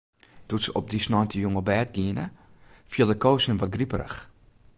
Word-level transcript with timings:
Doe't 0.47 0.65
se 0.65 0.75
op 0.79 0.85
dy 0.91 0.99
sneintejûn 1.05 1.57
op 1.59 1.67
bêd 1.69 1.89
giene, 1.95 2.25
fielde 2.91 3.15
Koos 3.23 3.47
him 3.47 3.59
wat 3.59 3.73
griperich. 3.75 4.17